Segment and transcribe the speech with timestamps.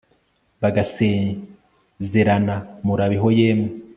[0.61, 2.55] bagasezerana
[2.85, 3.69] murabeho yemwe